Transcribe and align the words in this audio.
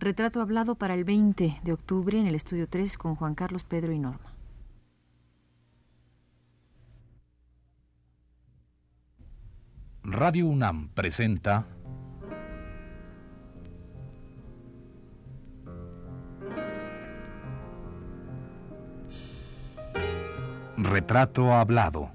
Retrato 0.00 0.40
hablado 0.40 0.76
para 0.76 0.94
el 0.94 1.02
20 1.02 1.60
de 1.62 1.72
octubre 1.72 2.18
en 2.20 2.26
el 2.28 2.36
estudio 2.36 2.68
3 2.68 2.96
con 2.96 3.16
Juan 3.16 3.34
Carlos 3.34 3.64
Pedro 3.64 3.92
y 3.92 3.98
Norma. 3.98 4.32
Radio 10.04 10.46
UNAM 10.46 10.88
presenta 10.90 11.66
Retrato 20.76 21.52
hablado. 21.52 22.08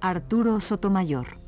Arturo 0.00 0.60
Sotomayor. 0.60 1.47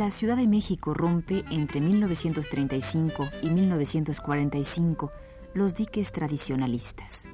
La 0.00 0.10
Ciudad 0.10 0.38
de 0.38 0.46
México 0.46 0.94
rompe 0.94 1.44
entre 1.50 1.78
1935 1.78 3.28
y 3.42 3.50
1945 3.50 5.12
los 5.52 5.74
diques 5.74 6.10
tradicionalistas. 6.10 7.26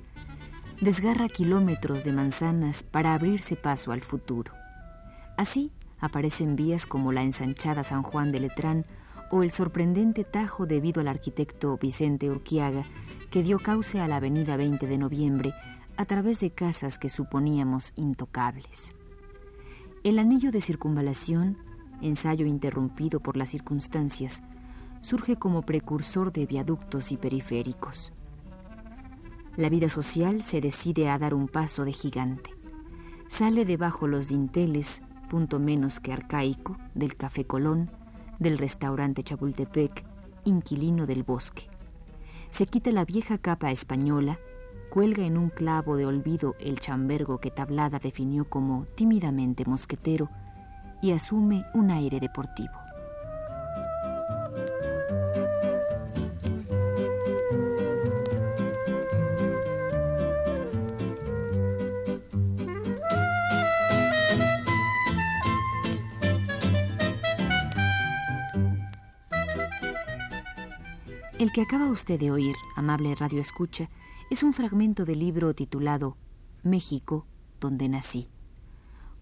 Desgarra 0.81 1.29
kilómetros 1.29 2.03
de 2.03 2.11
manzanas 2.11 2.83
para 2.83 3.15
abrirse 3.15 3.55
paso 3.55 3.93
al 3.93 4.01
futuro. 4.01 4.53
Así 5.37 5.71
aparecen 6.01 6.57
vías 6.57 6.87
como 6.87 7.13
la 7.13 7.23
ensanchada 7.23 7.85
San 7.85 8.03
Juan 8.03 8.33
de 8.33 8.41
Letrán 8.41 8.85
o 9.31 9.45
el 9.45 9.53
sorprendente 9.53 10.25
tajo 10.25 10.67
debido 10.67 11.01
al 11.01 11.07
arquitecto 11.07 11.79
Vicente 11.79 12.29
Urquiaga 12.29 12.83
que 13.31 13.45
dio 13.45 13.61
cauce 13.61 14.01
a 14.01 14.09
la 14.09 14.17
avenida 14.17 14.57
20 14.57 14.89
de 14.89 14.99
noviembre 14.99 15.53
a 15.97 16.05
través 16.05 16.41
de 16.41 16.51
casas 16.51 16.99
que 16.99 17.11
suponíamos 17.11 17.93
intocables. 17.95 18.93
El 20.03 20.19
anillo 20.19 20.51
de 20.51 20.61
circunvalación 20.61 21.59
ensayo 22.03 22.47
interrumpido 22.47 23.21
por 23.21 23.37
las 23.37 23.51
circunstancias, 23.51 24.43
surge 25.01 25.37
como 25.37 25.63
precursor 25.63 26.33
de 26.33 26.47
viaductos 26.47 27.13
y 27.13 27.17
periféricos. 27.17 28.13
La 29.57 29.69
vida 29.69 29.89
social 29.89 30.43
se 30.43 30.61
decide 30.61 31.09
a 31.09 31.19
dar 31.19 31.33
un 31.33 31.49
paso 31.49 31.85
de 31.85 31.93
gigante. 31.93 32.51
Sale 33.27 33.65
debajo 33.65 34.07
los 34.07 34.29
dinteles, 34.29 35.03
punto 35.31 35.59
menos 35.59 35.99
que 35.99 36.13
arcaico, 36.13 36.77
del 36.95 37.17
Café 37.17 37.47
Colón, 37.47 37.91
del 38.39 38.59
restaurante 38.59 39.23
Chapultepec, 39.23 40.05
inquilino 40.45 41.07
del 41.07 41.23
bosque. 41.23 41.69
Se 42.51 42.67
quita 42.67 42.93
la 42.93 43.05
vieja 43.05 43.39
capa 43.39 43.71
española, 43.71 44.39
cuelga 44.91 45.25
en 45.25 45.37
un 45.37 45.51
clavo 45.51 45.97
de 45.97 46.07
olvido 46.07 46.55
el 46.59 46.81
chambergo 46.81 47.39
que 47.39 47.51
Tablada 47.51 47.99
definió 47.99 48.49
como 48.49 48.85
tímidamente 48.95 49.65
mosquetero, 49.65 50.31
y 51.01 51.13
asume 51.13 51.65
un 51.75 51.91
aire 51.91 52.21
deportivo. 52.21 52.75
El 71.39 71.53
que 71.53 71.61
acaba 71.61 71.91
usted 71.91 72.19
de 72.19 72.31
oír, 72.31 72.55
amable 72.77 73.15
radio 73.15 73.41
escucha, 73.41 73.91
es 74.31 74.43
un 74.43 74.53
fragmento 74.53 75.05
del 75.05 75.21
libro 75.21 75.55
titulado 75.55 76.17
México, 76.63 77.27
donde 77.61 77.89
nací 77.89 78.29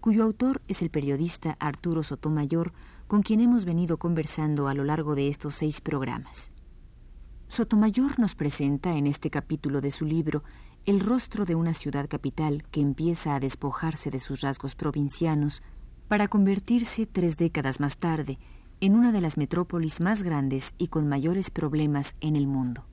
cuyo 0.05 0.23
autor 0.23 0.61
es 0.67 0.83
el 0.83 0.91
periodista 0.91 1.57
Arturo 1.59 2.03
Sotomayor, 2.03 2.73
con 3.07 3.23
quien 3.23 3.39
hemos 3.39 3.65
venido 3.65 3.97
conversando 3.97 4.67
a 4.67 4.75
lo 4.75 4.83
largo 4.83 5.15
de 5.15 5.29
estos 5.29 5.55
seis 5.55 5.81
programas. 5.81 6.51
Sotomayor 7.47 8.19
nos 8.19 8.35
presenta 8.35 8.97
en 8.97 9.07
este 9.07 9.31
capítulo 9.31 9.81
de 9.81 9.89
su 9.89 10.05
libro 10.05 10.43
el 10.85 10.99
rostro 10.99 11.45
de 11.45 11.55
una 11.55 11.73
ciudad 11.73 12.07
capital 12.07 12.61
que 12.69 12.81
empieza 12.81 13.33
a 13.33 13.39
despojarse 13.39 14.11
de 14.11 14.19
sus 14.19 14.41
rasgos 14.41 14.75
provincianos 14.75 15.63
para 16.07 16.27
convertirse 16.27 17.07
tres 17.07 17.35
décadas 17.35 17.79
más 17.79 17.97
tarde 17.97 18.37
en 18.81 18.93
una 18.93 19.11
de 19.11 19.21
las 19.21 19.39
metrópolis 19.39 20.01
más 20.01 20.21
grandes 20.21 20.75
y 20.77 20.89
con 20.89 21.09
mayores 21.09 21.49
problemas 21.49 22.15
en 22.21 22.35
el 22.35 22.45
mundo. 22.45 22.85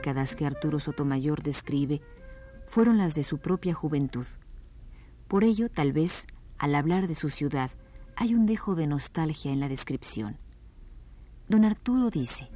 Que 0.00 0.46
Arturo 0.46 0.80
Sotomayor 0.80 1.42
describe 1.42 2.00
fueron 2.66 2.98
las 2.98 3.14
de 3.14 3.22
su 3.22 3.38
propia 3.38 3.74
juventud. 3.74 4.26
Por 5.28 5.44
ello, 5.44 5.68
tal 5.68 5.92
vez, 5.92 6.26
al 6.58 6.74
hablar 6.74 7.08
de 7.08 7.14
su 7.14 7.30
ciudad, 7.30 7.70
hay 8.16 8.34
un 8.34 8.46
dejo 8.46 8.74
de 8.74 8.86
nostalgia 8.86 9.52
en 9.52 9.60
la 9.60 9.68
descripción. 9.68 10.38
Don 11.48 11.64
Arturo 11.64 12.10
dice, 12.10 12.50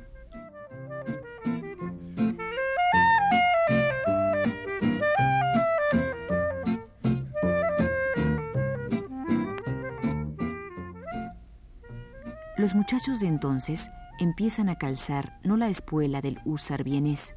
Los 12.56 12.74
muchachos 12.74 13.20
de 13.20 13.26
entonces 13.26 13.90
empiezan 14.18 14.68
a 14.68 14.76
calzar 14.76 15.38
no 15.42 15.56
la 15.56 15.68
espuela 15.68 16.20
del 16.20 16.40
húsar 16.44 16.84
vienés, 16.84 17.34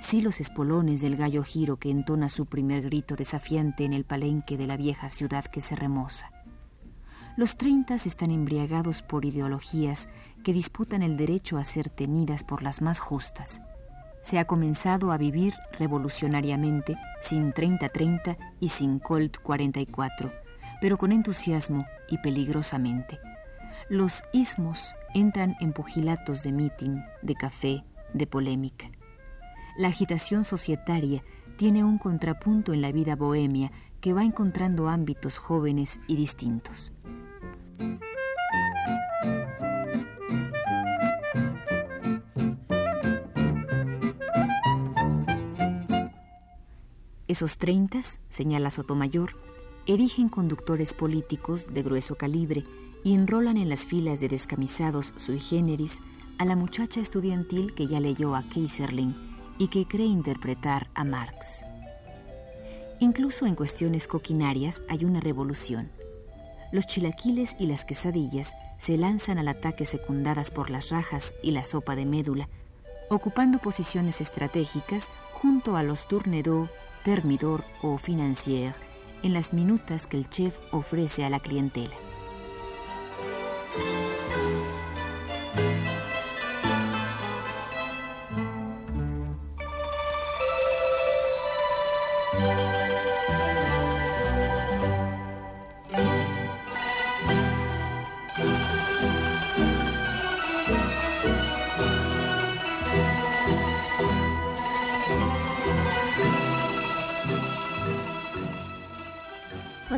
sí 0.00 0.20
los 0.20 0.40
espolones 0.40 1.00
del 1.00 1.16
gallo 1.16 1.42
giro 1.42 1.76
que 1.76 1.90
entona 1.90 2.28
su 2.28 2.46
primer 2.46 2.82
grito 2.82 3.16
desafiante 3.16 3.84
en 3.84 3.92
el 3.92 4.04
palenque 4.04 4.56
de 4.56 4.66
la 4.66 4.76
vieja 4.76 5.10
ciudad 5.10 5.44
que 5.44 5.60
se 5.60 5.76
remoza. 5.76 6.30
Los 7.36 7.56
treintas 7.56 8.06
están 8.06 8.30
embriagados 8.30 9.02
por 9.02 9.24
ideologías 9.24 10.08
que 10.42 10.52
disputan 10.52 11.02
el 11.02 11.16
derecho 11.16 11.56
a 11.56 11.64
ser 11.64 11.88
tenidas 11.88 12.42
por 12.42 12.62
las 12.62 12.82
más 12.82 12.98
justas. 12.98 13.60
Se 14.22 14.38
ha 14.38 14.44
comenzado 14.44 15.12
a 15.12 15.18
vivir 15.18 15.54
revolucionariamente, 15.78 16.96
sin 17.20 17.52
30-30 17.52 18.36
y 18.58 18.70
sin 18.70 18.98
Colt 18.98 19.38
44, 19.38 20.32
pero 20.80 20.98
con 20.98 21.12
entusiasmo 21.12 21.86
y 22.08 22.18
peligrosamente. 22.18 23.20
Los 23.90 24.22
ismos 24.34 24.94
entran 25.14 25.56
en 25.60 25.72
pugilatos 25.72 26.42
de 26.42 26.52
mitin, 26.52 27.02
de 27.22 27.34
café, 27.34 27.84
de 28.12 28.26
polémica. 28.26 28.90
La 29.78 29.88
agitación 29.88 30.44
societaria 30.44 31.24
tiene 31.56 31.84
un 31.84 31.96
contrapunto 31.96 32.74
en 32.74 32.82
la 32.82 32.92
vida 32.92 33.16
bohemia 33.16 33.72
que 34.02 34.12
va 34.12 34.24
encontrando 34.24 34.88
ámbitos 34.88 35.38
jóvenes 35.38 36.00
y 36.06 36.16
distintos. 36.16 36.92
Esos 47.26 47.56
treintas, 47.56 48.20
señala 48.28 48.70
Sotomayor, 48.70 49.30
erigen 49.86 50.28
conductores 50.28 50.92
políticos 50.92 51.68
de 51.72 51.82
grueso 51.82 52.16
calibre 52.16 52.64
y 53.04 53.14
enrolan 53.14 53.56
en 53.56 53.68
las 53.68 53.84
filas 53.84 54.20
de 54.20 54.28
descamisados 54.28 55.14
sui 55.16 55.40
generis 55.40 56.00
a 56.38 56.44
la 56.44 56.56
muchacha 56.56 57.00
estudiantil 57.00 57.74
que 57.74 57.86
ya 57.86 58.00
leyó 58.00 58.34
a 58.34 58.42
Kaiserling 58.48 59.14
y 59.58 59.68
que 59.68 59.86
cree 59.86 60.06
interpretar 60.06 60.88
a 60.94 61.04
Marx. 61.04 61.64
Incluso 63.00 63.46
en 63.46 63.54
cuestiones 63.54 64.06
coquinarias 64.06 64.82
hay 64.88 65.04
una 65.04 65.20
revolución. 65.20 65.90
Los 66.72 66.86
chilaquiles 66.86 67.56
y 67.58 67.66
las 67.66 67.84
quesadillas 67.84 68.54
se 68.78 68.96
lanzan 68.96 69.38
al 69.38 69.48
ataque 69.48 69.86
secundadas 69.86 70.50
por 70.50 70.70
las 70.70 70.90
rajas 70.90 71.34
y 71.42 71.52
la 71.52 71.64
sopa 71.64 71.96
de 71.96 72.06
médula, 72.06 72.48
ocupando 73.08 73.58
posiciones 73.58 74.20
estratégicas 74.20 75.10
junto 75.32 75.76
a 75.76 75.82
los 75.82 76.06
tournedos, 76.08 76.68
termidor 77.04 77.64
o 77.82 77.96
financier 77.98 78.74
en 79.22 79.32
las 79.32 79.52
minutas 79.52 80.06
que 80.06 80.16
el 80.16 80.28
chef 80.28 80.56
ofrece 80.72 81.24
a 81.24 81.30
la 81.30 81.40
clientela. 81.40 81.94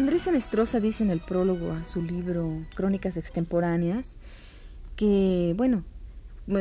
Andrés 0.00 0.26
Anestrosa 0.26 0.80
dice 0.80 1.04
en 1.04 1.10
el 1.10 1.20
prólogo 1.20 1.72
a 1.72 1.84
su 1.84 2.00
libro 2.00 2.64
Crónicas 2.74 3.18
Extemporáneas 3.18 4.16
que, 4.96 5.52
bueno, 5.58 5.84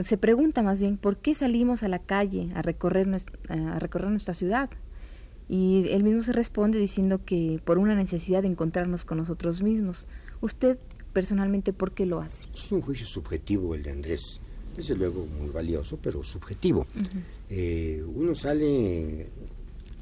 se 0.04 0.18
pregunta 0.18 0.62
más 0.62 0.82
bien 0.82 0.98
por 0.98 1.16
qué 1.16 1.34
salimos 1.34 1.82
a 1.82 1.88
la 1.88 2.00
calle 2.00 2.50
a 2.54 2.62
recorrer, 2.62 3.08
a 3.48 3.80
recorrer 3.80 4.12
nuestra 4.12 4.34
ciudad. 4.34 4.70
Y 5.48 5.86
él 5.88 6.04
mismo 6.04 6.20
se 6.20 6.34
responde 6.34 6.80
diciendo 6.80 7.22
que 7.24 7.62
por 7.64 7.78
una 7.78 7.96
necesidad 7.96 8.42
de 8.42 8.50
encontrarnos 8.50 9.06
con 9.06 9.20
nosotros 9.20 9.64
mismos. 9.64 10.06
¿Usted 10.42 10.78
personalmente 11.14 11.72
por 11.72 11.94
qué 11.94 12.06
lo 12.06 12.20
hace? 12.20 12.44
Es 12.54 12.70
un 12.74 12.82
juicio 12.82 13.06
subjetivo 13.06 13.74
el 13.74 13.84
de 13.84 13.92
Andrés. 13.92 14.42
Desde 14.76 14.98
luego 14.98 15.26
muy 15.26 15.48
valioso, 15.48 15.98
pero 16.04 16.26
subjetivo. 16.26 16.86
Eh, 17.50 18.04
uno 18.06 18.36
sale 18.36 19.30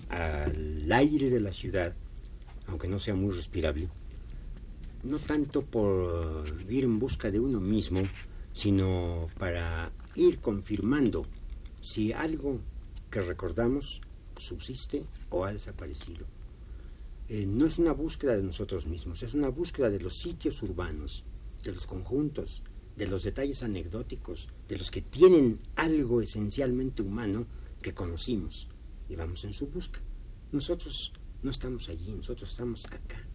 al 0.09 0.91
aire 0.91 1.29
de 1.29 1.39
la 1.39 1.53
ciudad 1.53 1.93
aunque 2.67 2.87
no 2.87 2.99
sea 2.99 3.15
muy 3.15 3.31
respirable, 3.31 3.89
no 5.03 5.19
tanto 5.19 5.63
por 5.63 6.45
ir 6.69 6.83
en 6.83 6.99
busca 6.99 7.31
de 7.31 7.39
uno 7.39 7.59
mismo, 7.59 8.01
sino 8.53 9.27
para 9.37 9.91
ir 10.15 10.39
confirmando 10.39 11.25
si 11.81 12.11
algo 12.11 12.59
que 13.09 13.21
recordamos 13.21 14.01
subsiste 14.37 15.05
o 15.29 15.45
ha 15.45 15.53
desaparecido. 15.53 16.25
Eh, 17.29 17.45
no 17.45 17.65
es 17.65 17.77
una 17.77 17.91
búsqueda 17.91 18.35
de 18.37 18.43
nosotros 18.43 18.87
mismos, 18.87 19.23
es 19.23 19.33
una 19.33 19.49
búsqueda 19.49 19.89
de 19.89 19.99
los 19.99 20.17
sitios 20.17 20.61
urbanos, 20.63 21.23
de 21.63 21.73
los 21.73 21.85
conjuntos, 21.85 22.63
de 22.95 23.07
los 23.07 23.23
detalles 23.23 23.63
anecdóticos, 23.63 24.49
de 24.67 24.77
los 24.77 24.91
que 24.91 25.01
tienen 25.01 25.59
algo 25.75 26.21
esencialmente 26.21 27.01
humano 27.01 27.45
que 27.81 27.93
conocimos 27.93 28.67
y 29.07 29.15
vamos 29.15 29.43
en 29.43 29.53
su 29.53 29.67
busca. 29.67 30.01
Nosotros 30.51 31.11
no 31.43 31.51
estamos 31.51 31.89
allí, 31.89 32.11
nosotros 32.11 32.49
estamos 32.49 32.85
acá. 32.87 33.27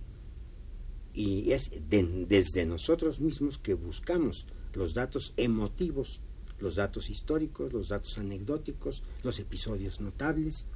Y 1.14 1.52
es 1.52 1.70
desde 1.88 2.64
nosotros 2.66 3.20
mismos 3.20 3.58
que 3.58 3.74
buscamos 3.74 4.46
los 4.72 4.94
datos 4.94 5.34
emotivos, 5.36 6.22
los 6.58 6.76
datos 6.76 7.10
históricos, 7.10 7.72
los 7.72 7.88
datos 7.88 8.18
anecdóticos, 8.18 9.02
los 9.22 9.38
episodios 9.38 10.00
notables. 10.00 10.66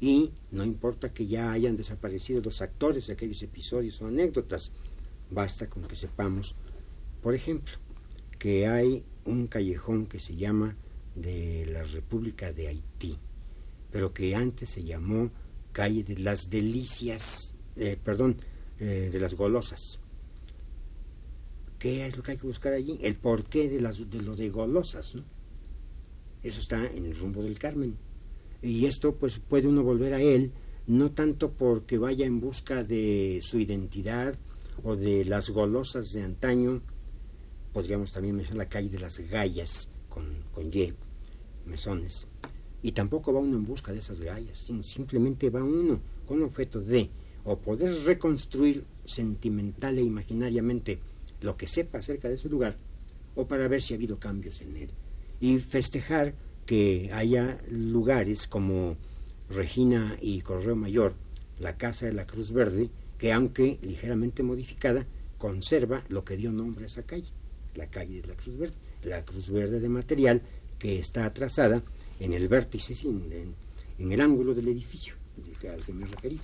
Y 0.00 0.32
no 0.50 0.64
importa 0.64 1.12
que 1.12 1.26
ya 1.26 1.52
hayan 1.52 1.76
desaparecido 1.76 2.40
los 2.40 2.62
actores 2.62 3.06
de 3.06 3.14
aquellos 3.14 3.42
episodios 3.42 4.00
o 4.00 4.06
anécdotas, 4.06 4.74
basta 5.30 5.68
con 5.68 5.82
que 5.84 5.96
sepamos, 5.96 6.56
por 7.22 7.34
ejemplo, 7.34 7.74
que 8.38 8.66
hay 8.66 9.04
un 9.24 9.46
callejón 9.46 10.06
que 10.06 10.20
se 10.20 10.36
llama 10.36 10.76
de 11.14 11.66
la 11.66 11.82
República 11.82 12.52
de 12.52 12.68
Haití, 12.68 13.18
pero 13.90 14.14
que 14.14 14.34
antes 14.34 14.70
se 14.70 14.84
llamó 14.84 15.30
calle 15.72 16.04
de 16.04 16.18
las 16.18 16.50
delicias, 16.50 17.54
eh, 17.76 17.96
perdón, 18.02 18.36
eh, 18.78 19.10
de 19.12 19.20
las 19.20 19.34
golosas. 19.34 20.00
¿Qué 21.78 22.06
es 22.06 22.16
lo 22.16 22.22
que 22.22 22.32
hay 22.32 22.36
que 22.36 22.46
buscar 22.46 22.72
allí? 22.72 22.98
El 23.02 23.16
porqué 23.16 23.68
de, 23.68 23.80
las, 23.80 24.10
de 24.10 24.22
lo 24.22 24.36
de 24.36 24.50
golosas. 24.50 25.16
Eso 26.42 26.60
está 26.60 26.86
en 26.86 27.06
el 27.06 27.16
rumbo 27.16 27.42
del 27.42 27.58
Carmen. 27.58 27.96
Y 28.62 28.86
esto 28.86 29.14
pues 29.14 29.38
puede 29.38 29.68
uno 29.68 29.82
volver 29.82 30.12
a 30.12 30.20
él, 30.20 30.52
no 30.86 31.10
tanto 31.12 31.52
porque 31.52 31.96
vaya 31.98 32.26
en 32.26 32.40
busca 32.40 32.84
de 32.84 33.40
su 33.42 33.58
identidad 33.58 34.34
o 34.82 34.96
de 34.96 35.24
las 35.24 35.50
golosas 35.50 36.12
de 36.12 36.22
antaño, 36.22 36.82
podríamos 37.72 38.12
también 38.12 38.36
mencionar 38.36 38.66
la 38.66 38.68
calle 38.68 38.88
de 38.88 38.98
las 38.98 39.18
gallas 39.30 39.90
con, 40.08 40.26
con 40.52 40.72
Y, 40.72 40.92
mesones, 41.64 42.28
y 42.82 42.92
tampoco 42.92 43.32
va 43.32 43.40
uno 43.40 43.56
en 43.56 43.64
busca 43.64 43.92
de 43.92 43.98
esas 43.98 44.20
gallas, 44.20 44.58
sino 44.58 44.82
simplemente 44.82 45.50
va 45.50 45.62
uno 45.62 46.00
con 46.26 46.42
objeto 46.42 46.80
de 46.80 47.10
o 47.44 47.58
poder 47.58 47.94
reconstruir 48.04 48.84
sentimental 49.04 49.98
e 49.98 50.02
imaginariamente 50.02 50.98
lo 51.40 51.56
que 51.56 51.66
sepa 51.66 51.98
acerca 51.98 52.28
de 52.28 52.34
ese 52.34 52.48
lugar, 52.48 52.76
o 53.34 53.46
para 53.46 53.68
ver 53.68 53.82
si 53.82 53.94
ha 53.94 53.96
habido 53.96 54.18
cambios 54.18 54.60
en 54.60 54.76
él. 54.76 54.90
Y 55.40 55.58
festejar 55.58 56.34
que 56.66 57.10
haya 57.12 57.58
lugares 57.70 58.46
como 58.46 58.96
Regina 59.48 60.16
y 60.20 60.42
Correo 60.42 60.76
Mayor, 60.76 61.14
la 61.58 61.76
Casa 61.76 62.06
de 62.06 62.12
la 62.12 62.26
Cruz 62.26 62.52
Verde, 62.52 62.90
que 63.18 63.32
aunque 63.32 63.78
ligeramente 63.82 64.42
modificada, 64.42 65.06
conserva 65.38 66.02
lo 66.08 66.24
que 66.24 66.36
dio 66.36 66.52
nombre 66.52 66.84
a 66.84 66.86
esa 66.86 67.02
calle, 67.02 67.28
la 67.74 67.90
calle 67.90 68.20
de 68.20 68.28
la 68.28 68.34
Cruz 68.34 68.56
Verde, 68.58 68.76
la 69.02 69.24
Cruz 69.24 69.50
Verde 69.50 69.80
de 69.80 69.88
material 69.88 70.42
que 70.78 70.98
está 70.98 71.24
atrasada 71.24 71.82
en 72.20 72.32
el 72.34 72.48
vértice, 72.48 72.94
en, 73.08 73.56
en, 73.98 74.12
el 74.12 74.20
ángulo 74.20 74.54
del 74.54 74.68
edificio 74.68 75.14
al 75.72 75.82
que 75.84 75.92
me 75.92 76.04
he 76.04 76.06
referido. 76.06 76.42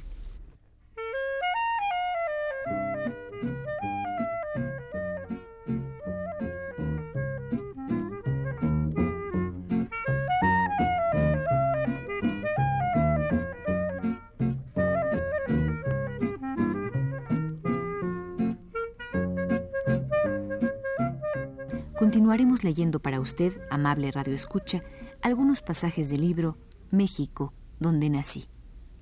Continuaremos 21.99 22.65
leyendo 22.65 23.01
para 23.01 23.21
usted, 23.21 23.61
amable 23.71 24.11
Radio 24.13 24.35
Escucha, 24.35 24.83
algunos 25.23 25.63
pasajes 25.63 26.11
del 26.11 26.23
libro 26.23 26.57
México, 26.91 27.53
donde 27.81 28.11
nací, 28.11 28.49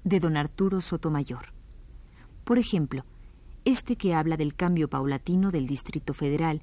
de 0.04 0.20
don 0.20 0.36
Arturo 0.36 0.80
Sotomayor. 0.80 1.52
Por 2.44 2.58
ejemplo, 2.58 3.04
este 3.64 3.96
que 3.96 4.14
habla 4.14 4.36
del 4.36 4.54
cambio 4.54 4.88
paulatino 4.88 5.50
del 5.50 5.66
Distrito 5.66 6.12
Federal, 6.12 6.62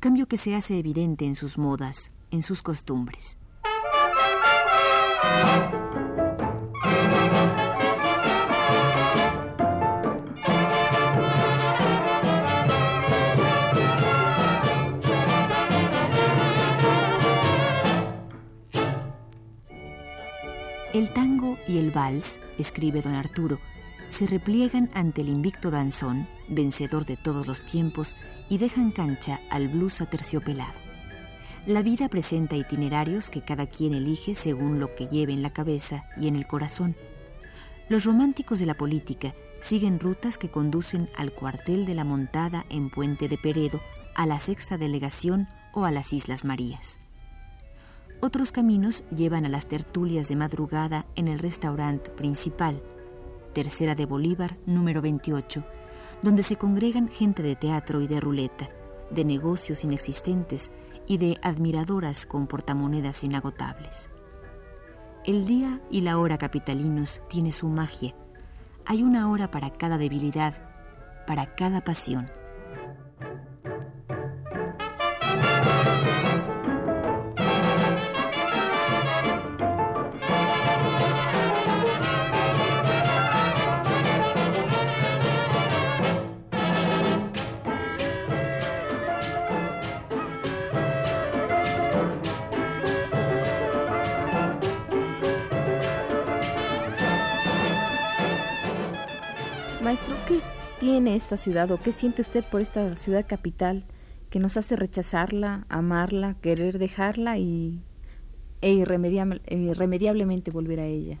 cambio 0.00 0.28
que 0.28 0.36
se 0.36 0.54
hace 0.54 0.78
evidente 0.78 1.24
en 1.26 1.34
sus 1.34 1.58
modas, 1.58 2.12
en 2.30 2.42
sus 2.42 2.62
costumbres. 2.62 3.38
El 20.96 21.10
tango 21.10 21.58
y 21.68 21.76
el 21.76 21.90
vals, 21.90 22.40
escribe 22.56 23.02
don 23.02 23.14
Arturo, 23.14 23.60
se 24.08 24.26
repliegan 24.26 24.88
ante 24.94 25.20
el 25.20 25.28
invicto 25.28 25.70
danzón, 25.70 26.26
vencedor 26.48 27.04
de 27.04 27.18
todos 27.18 27.46
los 27.46 27.60
tiempos, 27.60 28.16
y 28.48 28.56
dejan 28.56 28.92
cancha 28.92 29.38
al 29.50 29.68
blues 29.68 30.00
aterciopelado. 30.00 30.80
La 31.66 31.82
vida 31.82 32.08
presenta 32.08 32.56
itinerarios 32.56 33.28
que 33.28 33.42
cada 33.42 33.66
quien 33.66 33.92
elige 33.92 34.34
según 34.34 34.80
lo 34.80 34.94
que 34.94 35.06
lleve 35.06 35.34
en 35.34 35.42
la 35.42 35.52
cabeza 35.52 36.06
y 36.16 36.28
en 36.28 36.36
el 36.36 36.46
corazón. 36.46 36.96
Los 37.90 38.06
románticos 38.06 38.58
de 38.58 38.64
la 38.64 38.78
política 38.78 39.34
siguen 39.60 40.00
rutas 40.00 40.38
que 40.38 40.50
conducen 40.50 41.10
al 41.14 41.30
cuartel 41.32 41.84
de 41.84 41.92
la 41.92 42.04
montada 42.04 42.64
en 42.70 42.88
Puente 42.88 43.28
de 43.28 43.36
Peredo, 43.36 43.82
a 44.14 44.24
la 44.24 44.40
sexta 44.40 44.78
delegación 44.78 45.46
o 45.74 45.84
a 45.84 45.90
las 45.90 46.14
Islas 46.14 46.46
Marías. 46.46 46.98
Otros 48.20 48.50
caminos 48.50 49.04
llevan 49.14 49.44
a 49.44 49.50
las 49.50 49.66
tertulias 49.66 50.28
de 50.28 50.36
madrugada 50.36 51.06
en 51.16 51.28
el 51.28 51.38
restaurante 51.38 52.10
principal, 52.10 52.82
Tercera 53.52 53.94
de 53.94 54.06
Bolívar, 54.06 54.56
número 54.64 55.02
28, 55.02 55.62
donde 56.22 56.42
se 56.42 56.56
congregan 56.56 57.08
gente 57.08 57.42
de 57.42 57.56
teatro 57.56 58.00
y 58.00 58.06
de 58.06 58.20
ruleta, 58.20 58.70
de 59.10 59.24
negocios 59.24 59.84
inexistentes 59.84 60.70
y 61.06 61.18
de 61.18 61.38
admiradoras 61.42 62.24
con 62.24 62.46
portamonedas 62.46 63.22
inagotables. 63.22 64.08
El 65.24 65.46
día 65.46 65.80
y 65.90 66.00
la 66.00 66.18
hora 66.18 66.38
capitalinos 66.38 67.20
tiene 67.28 67.52
su 67.52 67.68
magia. 67.68 68.14
Hay 68.86 69.02
una 69.02 69.30
hora 69.30 69.50
para 69.50 69.70
cada 69.70 69.98
debilidad, 69.98 70.54
para 71.26 71.54
cada 71.54 71.82
pasión. 71.82 72.30
Maestro, 99.86 100.16
¿qué 100.26 100.40
tiene 100.80 101.14
esta 101.14 101.36
ciudad 101.36 101.70
o 101.70 101.80
qué 101.80 101.92
siente 101.92 102.20
usted 102.20 102.42
por 102.42 102.60
esta 102.60 102.96
ciudad 102.96 103.24
capital 103.24 103.84
que 104.30 104.40
nos 104.40 104.56
hace 104.56 104.74
rechazarla, 104.74 105.64
amarla, 105.68 106.34
querer 106.40 106.80
dejarla 106.80 107.38
y 107.38 107.80
e 108.62 108.72
irremediablemente 108.72 110.50
volver 110.50 110.80
a 110.80 110.86
ella? 110.86 111.20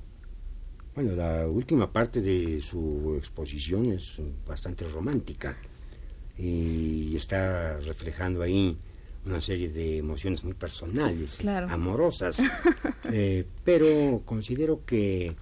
Bueno, 0.96 1.12
la 1.12 1.46
última 1.46 1.92
parte 1.92 2.20
de 2.20 2.60
su 2.60 3.14
exposición 3.16 3.92
es 3.92 4.16
bastante 4.44 4.84
romántica 4.88 5.56
y 6.36 7.14
está 7.14 7.78
reflejando 7.78 8.42
ahí 8.42 8.76
una 9.26 9.40
serie 9.40 9.68
de 9.68 9.98
emociones 9.98 10.42
muy 10.42 10.54
personales, 10.54 11.40
amorosas, 11.68 12.42
eh, 13.12 13.46
pero 13.62 14.22
considero 14.24 14.84
que 14.84 15.36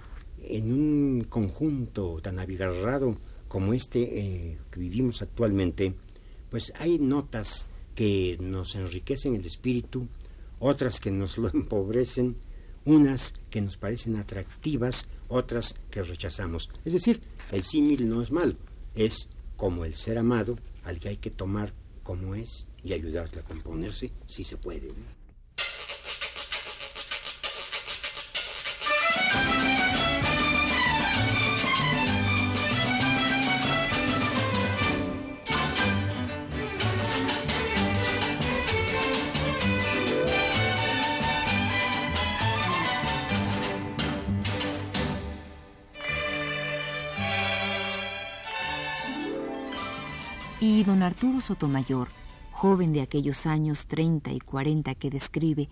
en 0.48 0.72
un 0.72 1.24
conjunto 1.24 2.20
tan 2.22 2.38
abigarrado 2.38 3.16
como 3.48 3.74
este 3.74 4.00
eh, 4.02 4.58
que 4.70 4.80
vivimos 4.80 5.22
actualmente, 5.22 5.94
pues 6.50 6.72
hay 6.78 6.98
notas 6.98 7.66
que 7.94 8.36
nos 8.40 8.74
enriquecen 8.74 9.34
el 9.36 9.46
espíritu, 9.46 10.08
otras 10.58 11.00
que 11.00 11.10
nos 11.10 11.38
lo 11.38 11.48
empobrecen, 11.54 12.36
unas 12.84 13.34
que 13.50 13.60
nos 13.60 13.76
parecen 13.76 14.16
atractivas, 14.16 15.08
otras 15.28 15.74
que 15.90 16.02
rechazamos. 16.02 16.70
Es 16.84 16.92
decir, 16.92 17.20
el 17.52 17.62
símil 17.62 18.08
no 18.08 18.22
es 18.22 18.30
malo, 18.30 18.56
es 18.94 19.30
como 19.56 19.84
el 19.84 19.94
ser 19.94 20.18
amado 20.18 20.58
al 20.84 20.98
que 20.98 21.08
hay 21.08 21.16
que 21.16 21.30
tomar 21.30 21.72
como 22.02 22.34
es 22.34 22.68
y 22.82 22.92
ayudarle 22.92 23.40
a 23.40 23.44
componerse 23.44 24.12
si 24.26 24.44
se 24.44 24.56
puede. 24.56 24.92
Y 50.66 50.82
don 50.82 51.02
Arturo 51.02 51.42
Sotomayor, 51.42 52.08
joven 52.50 52.94
de 52.94 53.02
aquellos 53.02 53.44
años 53.44 53.86
30 53.86 54.32
y 54.32 54.40
40 54.40 54.94
que 54.94 55.10
describe, 55.10 55.68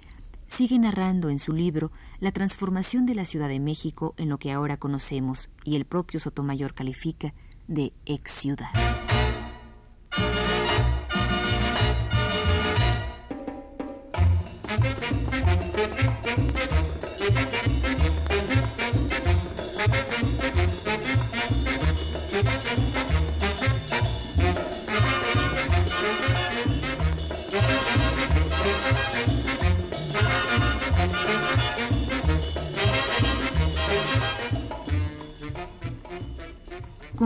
sigue 0.49 0.79
narrando 0.79 1.31
en 1.31 1.39
su 1.39 1.55
libro 1.55 1.91
la 2.21 2.31
transformación 2.31 3.07
de 3.07 3.15
la 3.15 3.25
Ciudad 3.25 3.49
de 3.49 3.59
México 3.59 4.13
en 4.19 4.29
lo 4.29 4.37
que 4.37 4.53
ahora 4.53 4.77
conocemos 4.77 5.49
y 5.65 5.77
el 5.77 5.87
propio 5.87 6.21
Sotomayor 6.21 6.75
califica 6.75 7.33
de 7.69 7.95
ex 8.05 8.33
ciudad. 8.33 8.69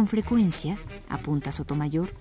Con 0.06 0.22
frecuencia, 0.22 0.78
apunta 1.08 1.50
Sotomayor, 1.50 2.14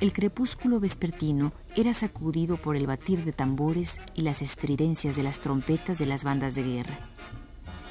el 0.00 0.14
crepúsculo 0.14 0.80
vespertino 0.80 1.52
era 1.76 1.92
sacudido 1.92 2.56
por 2.56 2.76
el 2.76 2.86
batir 2.86 3.26
de 3.26 3.32
tambores 3.32 4.00
y 4.14 4.22
las 4.22 4.40
estridencias 4.40 5.16
de 5.16 5.22
las 5.22 5.38
trompetas 5.38 5.98
de 5.98 6.06
las 6.06 6.24
bandas 6.24 6.54
de 6.54 6.62
guerra. 6.62 6.98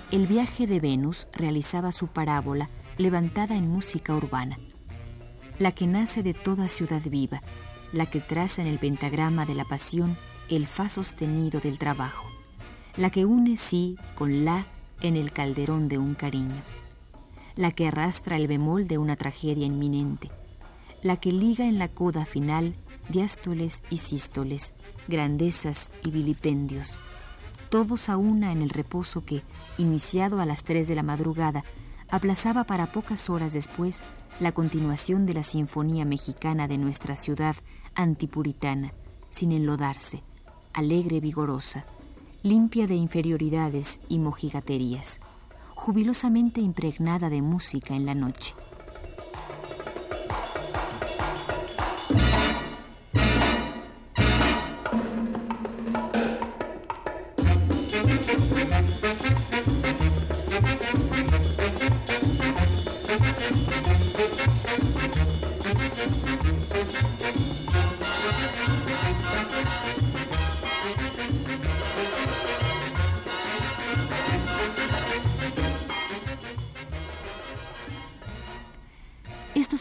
El 0.09 0.25
viaje 0.25 0.65
de 0.65 0.79
Venus 0.79 1.27
realizaba 1.31 1.91
su 1.91 2.07
parábola 2.07 2.71
levantada 2.97 3.55
en 3.55 3.69
música 3.69 4.15
urbana, 4.15 4.57
la 5.59 5.73
que 5.73 5.85
nace 5.85 6.23
de 6.23 6.33
toda 6.33 6.67
ciudad 6.67 7.03
viva, 7.03 7.43
la 7.93 8.07
que 8.07 8.21
traza 8.21 8.63
en 8.63 8.67
el 8.67 8.79
pentagrama 8.79 9.45
de 9.45 9.53
la 9.53 9.65
pasión 9.65 10.17
el 10.49 10.65
fa 10.65 10.89
sostenido 10.89 11.59
del 11.59 11.77
trabajo, 11.77 12.25
la 12.97 13.11
que 13.11 13.25
une 13.25 13.57
sí 13.57 13.95
con 14.15 14.43
la 14.43 14.65
en 15.01 15.15
el 15.15 15.31
calderón 15.33 15.87
de 15.87 15.99
un 15.99 16.15
cariño 16.15 16.63
la 17.59 17.71
que 17.71 17.89
arrastra 17.89 18.37
el 18.37 18.47
bemol 18.47 18.87
de 18.87 18.97
una 18.97 19.17
tragedia 19.17 19.65
inminente, 19.65 20.31
la 21.03 21.17
que 21.17 21.33
liga 21.33 21.65
en 21.67 21.77
la 21.77 21.89
coda 21.89 22.23
final 22.23 22.73
diástoles 23.09 23.83
y 23.89 23.97
sístoles, 23.97 24.73
grandezas 25.09 25.91
y 26.01 26.11
vilipendios, 26.11 26.97
todos 27.69 28.07
a 28.07 28.15
una 28.15 28.53
en 28.53 28.61
el 28.61 28.69
reposo 28.69 29.25
que, 29.25 29.43
iniciado 29.77 30.39
a 30.39 30.45
las 30.45 30.63
tres 30.63 30.87
de 30.87 30.95
la 30.95 31.03
madrugada, 31.03 31.65
aplazaba 32.07 32.63
para 32.63 32.93
pocas 32.93 33.29
horas 33.29 33.51
después 33.51 34.05
la 34.39 34.53
continuación 34.53 35.25
de 35.25 35.33
la 35.33 35.43
Sinfonía 35.43 36.05
Mexicana 36.05 36.65
de 36.69 36.77
nuestra 36.77 37.17
ciudad 37.17 37.57
antipuritana, 37.93 38.93
sin 39.31 39.51
enlodarse, 39.51 40.23
alegre 40.71 41.19
vigorosa, 41.19 41.83
limpia 42.41 42.87
de 42.87 42.95
inferioridades 42.95 43.99
y 44.07 44.17
mojigaterías 44.19 45.19
jubilosamente 45.79 46.59
impregnada 46.59 47.29
de 47.29 47.41
música 47.41 47.95
en 47.95 48.05
la 48.05 48.13
noche. 48.13 48.53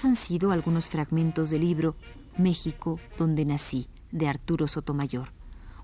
Han 0.04 0.16
sido 0.16 0.50
algunos 0.52 0.88
fragmentos 0.88 1.50
del 1.50 1.62
libro 1.62 1.96
México, 2.36 3.00
donde 3.18 3.44
nací, 3.44 3.88
de 4.12 4.28
Arturo 4.28 4.66
Sotomayor, 4.66 5.32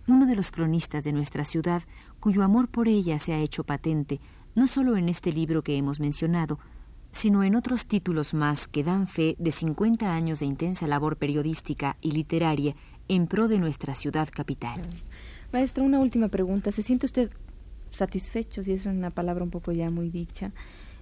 uno 0.07 0.27
de 0.27 0.37
los 0.37 0.51
cronistas 0.51 1.05
de 1.05 1.13
nuestra 1.13 1.45
ciudad 1.45 1.83
cuyo 2.21 2.43
amor 2.43 2.69
por 2.69 2.89
ella 2.89 3.19
se 3.19 3.33
ha 3.33 3.39
hecho 3.39 3.65
patente 3.65 4.21
no 4.55 4.67
solo 4.67 4.97
en 4.97 5.09
este 5.09 5.33
libro 5.33 5.63
que 5.63 5.77
hemos 5.77 6.01
mencionado, 6.01 6.59
sino 7.11 7.45
en 7.45 7.55
otros 7.55 7.87
títulos 7.87 8.35
más 8.35 8.69
que 8.69 8.85
dan 8.85 9.07
fe 9.07 9.37
de 9.39 9.53
50 9.53 10.15
años 10.15 10.41
de 10.41 10.47
intensa 10.47 10.87
labor 10.87 11.17
periodística 11.17 11.97
y 12.01 12.13
literaria 12.13 12.75
en 13.09 13.27
pro 13.27 13.49
de 13.49 13.59
nuestra 13.59 13.95
ciudad 13.95 14.29
capital. 14.31 14.81
Maestra, 15.53 15.85
una 15.85 16.01
última 16.01 16.29
pregunta. 16.29 16.73
¿Se 16.73 16.83
siente 16.83 17.07
usted 17.07 17.31
satisfecho, 17.91 18.63
si 18.63 18.73
es 18.73 18.87
una 18.87 19.11
palabra 19.11 19.45
un 19.45 19.51
poco 19.51 19.73
ya 19.73 19.91
muy 19.91 20.11
dicha, 20.11 20.53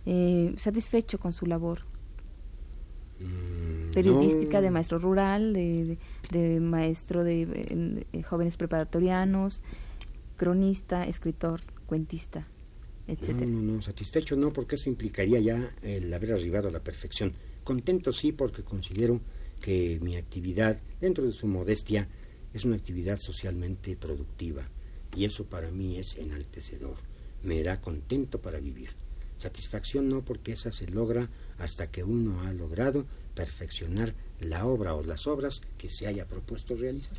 eh, 0.05 0.55
satisfecho 0.57 1.19
con 1.19 1.33
su 1.33 1.47
labor? 1.47 1.92
Mm, 3.23 3.93
periodística 3.93 4.61
de 4.61 4.71
maestro 4.71 4.99
rural, 4.99 5.53
de, 5.53 5.99
maestro 6.61 7.25
de, 7.25 8.07
jóvenes 8.29 8.57
preparatorianos, 8.57 9.63
cronista, 10.37 11.07
escritor, 11.07 11.61
cuentista, 11.87 12.47
etcétera. 13.07 13.47
No, 13.47 13.61
no, 13.61 13.83
satisfecho 13.83 14.37
no, 14.37 14.53
porque 14.53 14.77
eso 14.77 14.89
implicaría 14.89 15.41
ya 15.41 15.71
el 15.83 16.13
haber 16.13 16.33
arribado 16.33 16.69
a 16.69 16.73
la 16.73 16.81
perfección. 16.81 17.33
Contento 17.65 18.13
sí, 18.13 18.33
porque 18.33 18.63
considero 18.63 19.21
que 19.61 19.99
mi 20.03 20.17
actividad, 20.17 20.79
dentro 21.01 21.25
de 21.25 21.33
su 21.33 21.47
modestia, 21.47 22.09
es 22.53 22.65
una 22.65 22.77
actividad 22.77 23.19
socialmente 23.19 23.97
productiva 23.97 24.69
y 25.17 25.25
eso 25.25 25.45
para 25.45 25.71
mí 25.71 25.99
es 25.99 26.17
enaltecedor. 26.17 26.97
me 27.43 27.61
da 27.65 27.81
contento 27.81 28.41
para 28.41 28.61
vivir. 28.61 28.91
Satisfacción 29.43 30.09
no 30.09 30.25
porque 30.25 30.53
esa 30.53 30.71
se 30.71 30.87
logra 30.87 31.29
hasta 31.59 31.91
que 31.91 32.05
uno 32.05 32.43
ha 32.43 32.53
logrado 32.53 33.07
perfeccionar 33.35 34.15
la 34.39 34.67
obra 34.67 34.95
o 34.95 35.03
las 35.03 35.27
obras 35.27 35.63
que 35.79 35.91
se 35.91 36.07
haya 36.07 36.29
propuesto 36.29 36.77
realizar. 36.77 37.19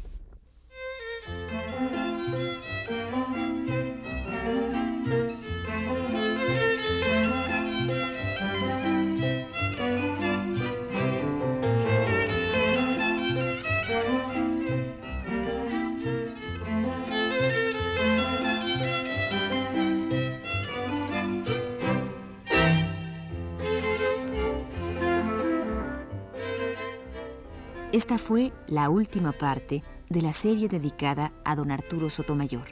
Esta 27.94 28.18
fue 28.18 28.52
la 28.66 28.90
última 28.90 29.34
parte 29.34 29.84
de 30.10 30.24
la 30.24 30.34
serie 30.34 30.68
dedicada 30.68 31.32
a 31.46 31.56
don 31.56 31.70
Arturo 31.70 32.10
Sotomayor. 32.10 32.70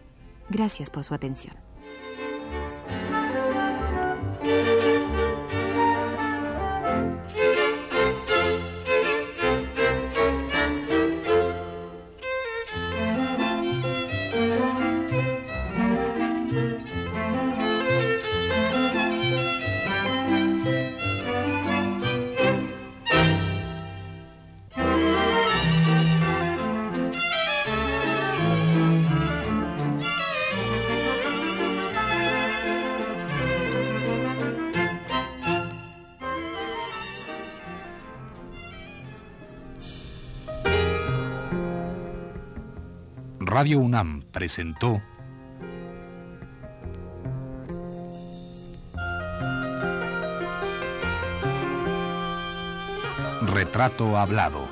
Gracias 0.50 0.90
por 0.90 1.04
su 1.04 1.14
atención. 1.14 1.56
Radio 43.62 43.78
UNAM 43.78 44.24
presentó 44.32 45.00
Retrato 53.42 54.18
Hablado. 54.18 54.68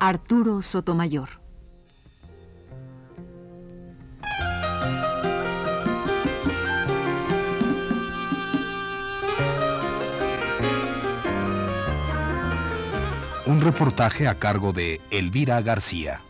Arturo 0.00 0.62
Sotomayor. 0.62 1.47
Reportaje 13.70 14.26
a 14.26 14.38
cargo 14.38 14.72
de 14.72 14.98
Elvira 15.10 15.60
García. 15.60 16.22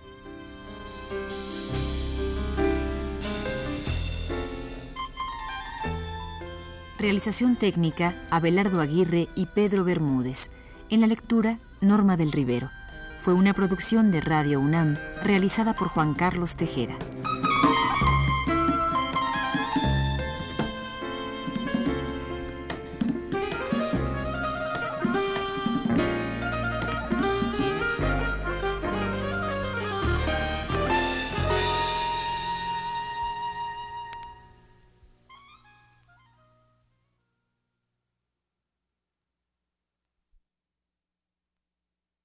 Realización 6.98 7.54
técnica, 7.54 8.16
Abelardo 8.30 8.80
Aguirre 8.80 9.28
y 9.36 9.46
Pedro 9.46 9.84
Bermúdez. 9.84 10.50
En 10.90 11.00
la 11.00 11.06
lectura, 11.06 11.60
Norma 11.80 12.16
del 12.16 12.32
Rivero. 12.32 12.72
Fue 13.20 13.34
una 13.34 13.54
producción 13.54 14.10
de 14.10 14.20
Radio 14.20 14.58
UNAM 14.58 14.96
realizada 15.22 15.76
por 15.76 15.86
Juan 15.86 16.14
Carlos 16.14 16.56
Tejeda. 16.56 16.96